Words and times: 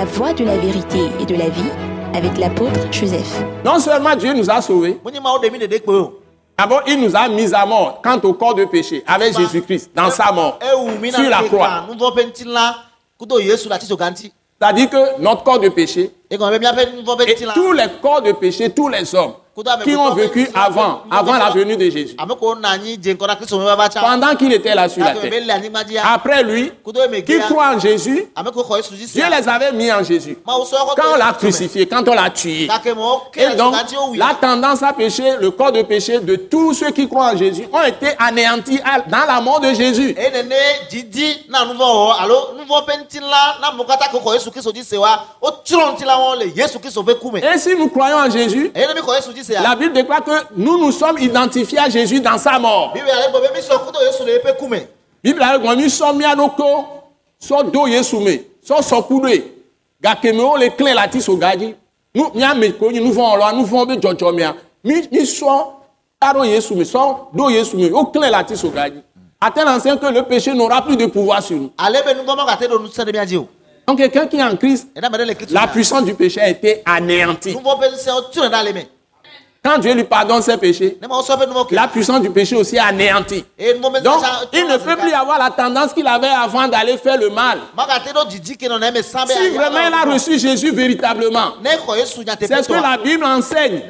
La 0.00 0.06
voie 0.06 0.32
de 0.32 0.44
la 0.46 0.56
vérité 0.56 1.10
et 1.20 1.26
de 1.26 1.34
la 1.34 1.50
vie 1.50 1.70
avec 2.14 2.38
l'apôtre 2.38 2.90
Joseph. 2.90 3.44
Non 3.62 3.78
seulement 3.78 4.16
Dieu 4.16 4.32
nous 4.32 4.48
a 4.48 4.62
sauvés, 4.62 4.98
d'abord 6.56 6.82
il 6.86 7.02
nous 7.02 7.14
a 7.14 7.28
mis 7.28 7.52
à 7.54 7.66
mort 7.66 8.00
quant 8.02 8.18
au 8.22 8.32
corps 8.32 8.54
de 8.54 8.64
péché 8.64 9.04
avec 9.06 9.36
Jésus-Christ 9.36 9.90
dans 9.94 10.10
sa 10.10 10.32
mort 10.32 10.58
wù 10.74 10.92
mí 11.02 11.12
sur 11.12 11.28
la 11.28 11.42
croix. 11.42 11.84
C'est-à-dire 14.58 14.88
que 14.88 15.20
notre 15.20 15.42
corps 15.44 15.60
de 15.60 15.68
péché 15.68 16.10
et 16.30 16.38
tous 16.38 17.72
les 17.72 17.86
corps 18.00 18.22
de 18.22 18.32
péché, 18.32 18.70
tous 18.70 18.88
les 18.88 19.14
hommes 19.14 19.34
qui 19.84 19.96
ont 19.96 20.14
vécu 20.14 20.48
avant, 20.54 21.02
avant 21.10 21.36
la 21.36 21.50
venue 21.50 21.76
de 21.76 21.90
Jésus, 21.90 22.14
pendant 24.00 24.34
qu'il 24.36 24.52
était 24.52 24.74
là 24.74 24.88
sur 24.88 25.02
la 25.02 25.14
terre, 25.14 25.30
après 26.14 26.42
lui, 26.42 26.72
qui 27.26 27.38
croient 27.40 27.74
en 27.74 27.78
Jésus, 27.78 28.26
Dieu 29.12 29.24
les 29.30 29.48
avait 29.48 29.72
mis 29.72 29.92
en 29.92 30.02
Jésus. 30.02 30.38
Quand 30.46 31.12
on 31.14 31.16
l'a 31.18 31.32
crucifié, 31.32 31.86
quand 31.86 32.08
on 32.08 32.14
l'a 32.14 32.30
tué. 32.30 32.68
Et 33.36 33.56
donc, 33.56 33.74
wù 34.10 34.16
la 34.16 34.34
tendance 34.40 34.82
à 34.82 34.92
pécher, 34.92 35.36
le 35.40 35.50
corps 35.50 35.72
de 35.72 35.82
péché 35.82 36.20
de 36.20 36.36
tous 36.36 36.72
ceux 36.74 36.90
qui 36.92 37.08
croient 37.08 37.32
en 37.32 37.36
Jésus 37.36 37.66
ont 37.72 37.82
été 37.82 38.08
anéantis 38.18 38.80
dans 39.08 39.26
la 39.26 39.40
mort 39.40 39.60
de 39.60 39.72
Jésus. 39.74 40.14
La. 47.42 47.54
Et 47.54 47.58
si 47.58 47.74
nous 47.76 47.88
croyons 47.88 48.16
en 48.16 48.30
Jésus, 48.30 48.72
la 48.74 49.74
Bible 49.76 49.94
déclare 49.94 50.24
que 50.24 50.44
nous 50.56 50.78
nous 50.78 50.92
sommes 50.92 51.18
identifiés 51.18 51.78
à 51.78 51.88
Jésus 51.88 52.20
dans 52.20 52.38
sa 52.38 52.58
mort. 52.58 52.94
Bible 55.22 55.42
a 55.42 55.58
gblɔ 55.58 55.76
mi 55.76 55.88
sɔ 55.88 56.12
mía 56.16 56.34
ɖokɔ 56.34 56.84
sɔ 57.40 57.70
do 57.70 57.86
Yesu 57.86 58.20
me 58.20 58.40
sɔ 58.64 58.80
sɔ 58.80 59.06
ku 59.06 59.20
ɖoe 59.20 59.42
gake 60.02 60.32
me 60.32 60.42
wo 60.42 60.56
le 60.56 60.70
klẽ 60.70 60.94
le 60.94 61.00
ati 61.00 61.20
soga 61.20 61.54
dzi 61.56 61.74
nu 62.14 62.30
mía 62.34 62.54
me 62.54 62.72
ko 62.72 62.90
nyi 62.90 63.00
nu 63.00 63.12
vɔ 63.12 63.36
wɔlɔ 63.36 63.56
nu 63.56 63.64
vɔ 63.64 63.86
be 63.86 64.32
mea 64.32 64.54
mi 64.82 64.94
mi 65.12 65.20
sɔ 65.20 65.66
ta 66.18 66.32
ɖo 66.32 66.46
Yesu 66.46 66.74
me 66.74 66.84
sɔ 66.84 67.34
do 67.34 67.50
Yesu 67.50 67.76
me 67.76 67.90
wo 67.90 68.04
klẽ 68.04 68.30
le 68.30 68.36
ati 68.36 68.56
soga 68.56 68.88
dzi 68.88 69.02
à 69.40 69.50
tel 69.50 69.66
enseigne 69.68 69.96
que 69.98 70.06
le 70.06 70.22
péché 70.22 70.52
n'aura 70.52 70.82
plus 70.82 70.96
de 70.96 71.06
pouvoir 71.06 71.42
sur 71.42 71.56
nous. 71.56 71.72
ale 71.78 72.02
be 72.04 72.10
nuvɔ 72.14 72.36
ma 72.36 72.44
gate 72.44 72.68
ɖo 72.70 72.78
nusẽ 72.82 73.04
ɖe 73.04 73.12
mía 73.12 73.24
dzi 73.26 73.36
o. 73.36 73.48
Donc 73.86 73.98
quelqu'un 73.98 74.26
qui 74.26 74.36
est 74.36 74.42
en 74.42 74.54
Christ, 74.56 74.88
la 75.50 75.66
puissance 75.66 76.04
du 76.04 76.14
péché 76.14 76.40
a 76.40 76.48
été 76.48 76.82
anéantie. 76.84 77.56
Quand 79.62 79.78
Dieu 79.78 79.92
lui 79.94 80.04
pardonne 80.04 80.40
ses 80.40 80.56
péchés, 80.56 80.98
la 81.70 81.88
puissance 81.88 82.20
du 82.22 82.30
péché 82.30 82.56
aussi 82.56 82.76
est 82.76 82.78
anéantie. 82.78 83.44
Donc 84.02 84.22
il 84.52 84.66
ne 84.66 84.76
peut 84.76 84.96
plus 84.96 85.12
avoir 85.12 85.38
la 85.38 85.50
tendance 85.50 85.92
qu'il 85.92 86.06
avait 86.06 86.28
avant 86.28 86.66
d'aller 86.68 86.96
faire 86.96 87.18
le 87.18 87.30
mal. 87.30 87.58
Si 88.46 89.48
vraiment 89.50 89.80
il 89.86 89.92
a 89.92 90.12
reçu 90.12 90.38
Jésus 90.38 90.70
véritablement, 90.70 91.54
c'est 91.62 92.62
ce 92.62 92.68
que 92.68 92.72
la 92.74 92.96
Bible 92.96 93.24
enseigne. 93.24 93.82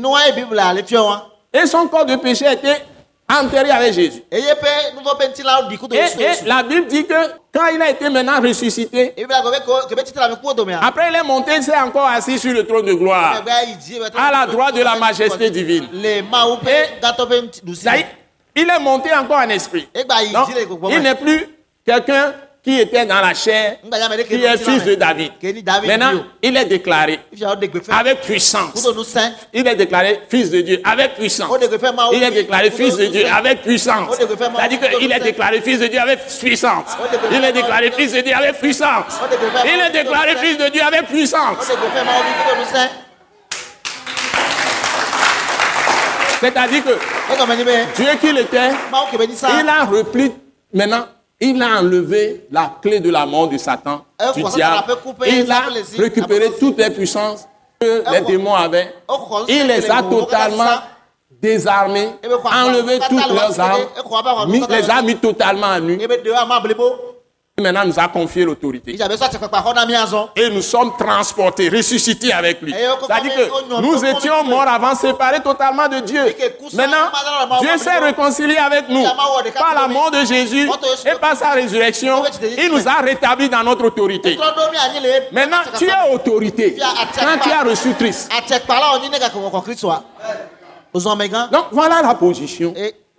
wa. 0.00 1.26
Et 1.52 1.66
son 1.66 1.86
corps 1.86 2.06
de 2.06 2.16
péché 2.16 2.46
était 2.50 2.82
enterré 3.30 3.70
avec 3.70 3.92
Jésus. 3.92 4.22
Et, 4.30 4.42
la 6.46 6.62
Bible 6.62 6.86
dit 6.86 7.04
que 7.06 7.14
quand 7.52 7.66
il 7.74 7.82
a 7.82 7.90
été 7.90 8.08
maintenant 8.08 8.40
ressuscité, 8.40 9.14
après 10.80 11.08
il 11.10 11.14
est 11.14 11.22
monté, 11.22 11.52
il 11.56 11.62
s'est 11.62 11.76
encore 11.78 12.06
assis 12.06 12.38
sur 12.38 12.52
le 12.52 12.66
trône 12.66 12.86
de 12.86 12.94
gloire, 12.94 13.36
ebe. 13.36 13.48
à 14.16 14.30
la 14.30 14.46
droite 14.46 14.74
de 14.74 14.82
la 14.82 14.96
majesté 14.96 15.50
divine. 15.50 15.88
Et- 17.96 18.06
il 18.56 18.68
est 18.68 18.80
monté 18.80 19.12
encore 19.14 19.38
en 19.38 19.48
esprit. 19.50 19.88
Donc, 20.32 20.48
gbogbo 20.66 20.90
il 20.90 21.00
n'est 21.00 21.14
plus 21.14 21.46
quelqu'un 21.84 22.34
qui 22.62 22.80
était 22.80 23.06
dans 23.06 23.20
la 23.20 23.34
chair, 23.34 23.78
qui 24.28 24.34
est 24.44 24.56
fils 24.58 24.84
de 24.84 24.94
David. 24.94 25.32
Maintenant, 25.86 26.24
il 26.42 26.56
est 26.56 26.64
déclaré 26.64 27.20
avec 27.90 28.20
puissance. 28.22 28.88
Il 29.52 29.66
est 29.66 29.74
déclaré 29.74 30.20
fils 30.28 30.50
de 30.50 30.60
Dieu 30.60 30.80
avec 30.84 31.14
puissance. 31.14 31.50
Il 32.12 32.22
est 32.22 32.30
déclaré 32.30 32.70
fils 32.70 32.96
de 32.96 33.06
Dieu 33.06 33.24
avec 33.26 33.62
puissance. 33.62 34.16
C'est-à-dire 34.16 34.80
qu'il 34.98 35.12
est 35.12 35.20
déclaré 35.20 35.60
fils 35.60 35.78
de 35.78 35.86
Dieu 35.86 36.00
avec 36.00 36.20
puissance. 36.26 36.96
Il 37.30 37.44
est 37.44 37.52
déclaré 37.52 37.90
fils 37.92 38.12
de 38.12 38.20
Dieu 38.20 38.34
avec 38.34 38.58
puissance. 38.58 39.20
Il 39.64 39.80
est 39.80 40.02
déclaré 40.02 40.36
fils 40.36 40.58
de 40.58 40.68
Dieu 40.68 40.82
avec 40.82 41.06
puissance. 41.06 41.72
C'est-à-dire 46.40 46.84
que. 46.84 46.98
Dieu 47.96 48.06
qu'il 48.20 48.38
était, 48.38 48.70
mawu 48.90 49.06
kebe 49.10 49.28
ni 49.28 49.36
sa. 49.36 49.48
il 49.60 49.68
a 49.68 49.84
repris 49.84 50.32
maintenant, 50.72 51.06
il 51.40 51.62
a 51.62 51.78
enlevé 51.80 52.46
la 52.50 52.72
clé 52.82 53.00
de 53.00 53.10
la 53.10 53.24
mort 53.26 53.48
de 53.48 53.58
Satan, 53.58 54.04
du 54.34 54.42
diable. 54.56 54.76
Il 55.28 55.50
a 55.52 55.60
récupéré 56.02 56.50
toutes 56.58 56.78
les 56.78 56.90
puissances 56.90 57.46
que 57.80 58.02
les 58.10 58.20
démons 58.22 58.54
avaient. 58.54 58.92
Il 59.48 59.66
les 59.66 59.88
a 59.90 60.02
totalement 60.02 60.64
désarmés, 61.40 62.08
Eh 62.24 62.28
enlevé 62.66 62.98
toutes 63.08 63.18
leurs 63.34 63.60
armes, 63.60 63.80
eh, 63.96 64.46
mis- 64.46 64.60
les 64.68 64.90
a 64.90 65.02
mis 65.02 65.16
totalement 65.16 65.66
à 65.68 65.80
nu. 65.80 65.96
Maintenant, 67.60 67.84
nous 67.84 67.98
a 67.98 68.08
confié 68.08 68.44
l'autorité. 68.44 68.96
Et 70.36 70.50
nous 70.50 70.62
sommes 70.62 70.92
transportés, 70.96 71.68
ressuscités 71.68 72.32
avec 72.32 72.60
lui. 72.62 72.72
C'est-à-dire 72.72 73.34
que 73.34 73.80
nous 73.80 73.94
on- 73.98 74.02
étions 74.04 74.34
on- 74.40 74.44
morts 74.44 74.68
avant, 74.68 74.94
séparés 74.94 75.40
totalement 75.40 75.88
de 75.88 76.00
Dieu. 76.00 76.22
Maintenant, 76.74 76.96
Dieu 77.60 77.78
s'est 77.78 77.98
réconcilié 77.98 78.56
avec 78.56 78.88
nous 78.88 79.04
par 79.58 79.74
la 79.74 79.88
mort 79.88 80.10
de 80.10 80.24
Jésus 80.24 80.68
et 81.06 81.14
par 81.20 81.36
sa 81.36 81.50
résurrection. 81.52 82.22
Il 82.58 82.70
nous 82.70 82.86
a 82.88 82.94
rétablis 83.02 83.48
dans 83.48 83.62
notre 83.62 83.84
autorité. 83.86 84.38
Maintenant, 85.32 85.58
tu 85.76 85.86
es 85.86 86.12
autorité 86.14 86.76
quand 86.78 87.38
tu 87.42 87.50
as 87.50 87.62
reçu 87.62 87.94
Christ. 87.94 88.30
Donc, 91.52 91.66
voilà 91.72 92.02
la 92.02 92.14
position. 92.14 92.74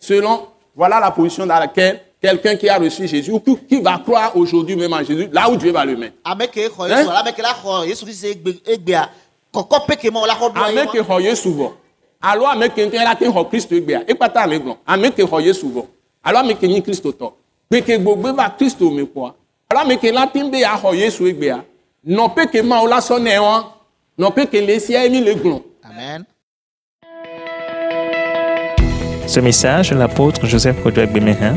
Selon, 0.00 0.48
voilà 0.74 0.98
la 0.98 1.10
position 1.10 1.46
dans 1.46 1.58
laquelle 1.58 2.00
quelqu'un 2.22 2.54
qui 2.56 2.68
a 2.68 2.78
reçu 2.78 3.06
Jésus 3.08 3.32
ou 3.32 3.40
qui- 3.40 3.80
va 3.80 3.98
croire 3.98 4.36
aujourd'hui 4.36 4.76
même 4.76 4.92
en 4.92 5.02
Jésus, 5.02 5.28
là 5.32 5.50
où 5.50 5.56
Dieu 5.56 5.72
va 5.72 5.84
le 5.84 5.96
mettre. 5.96 6.14
xɔ 6.24 6.90
Hein? 6.90 6.98
yesu 6.98 7.08
la 7.08 7.18
ame 7.18 7.32
ke 7.32 7.42
la 7.42 7.52
xɔ 7.52 7.88
yesu 7.88 8.04
kristu 8.04 8.26
egbe 8.26 8.54
egbea 8.66 9.08
kɔkɔ 9.52 9.86
peke 9.86 10.10
ma 10.12 10.20
o 10.20 10.26
la 10.26 10.34
xɔ 10.34 10.54
do 10.54 10.60
ame 10.60 10.86
ke 10.86 11.00
xɔ 11.02 11.20
yesu 11.22 11.48
vɔ 11.50 11.70
alo 12.22 12.46
ame 12.46 12.68
ke 12.70 12.78
ŋutɔ 12.86 13.04
la 13.04 13.14
te 13.16 13.24
xɔ 13.26 13.48
kristu 13.50 13.74
egbea 13.76 14.04
ekpata 14.06 14.42
ame 14.44 14.58
gblɔ 14.60 14.76
ame 14.86 15.10
ke 15.10 15.22
xɔ 15.24 15.42
yesu 15.44 15.66
vɔ 15.68 15.84
alo 16.24 16.38
ame 16.38 16.54
ke 16.54 16.62
nyi 16.68 16.80
kristu 16.82 17.08
tɔ 17.12 17.32
gbeke 17.70 17.98
gbogbo 17.98 18.32
va 18.34 18.48
kristu 18.56 18.90
me 18.90 19.02
kpɔa 19.04 19.32
alo 19.70 19.80
ame 19.80 19.96
ke 19.98 20.12
la 20.12 20.26
te 20.26 20.42
be 20.48 20.58
yaxɔ 20.62 20.94
yesu 20.96 21.26
egbea 21.26 21.64
nɔƒe 22.06 22.46
ke 22.52 22.62
ma 22.62 22.80
o 22.82 22.86
la 22.86 22.98
sɔ 23.00 23.18
nɛ 23.18 23.38
wa 23.40 23.64
nɔƒe 24.18 24.46
ke 24.50 24.60
le 24.64 24.78
sia 24.78 25.04
emi 25.06 25.20
le 25.24 25.34
gblɔ. 25.34 25.62
amen. 25.84 26.24
Ce 29.26 29.40
message 29.40 29.92
l'apôtre 29.92 30.46
Joseph 30.46 30.76
Kodouak 30.84 31.10
Bemehin 31.12 31.56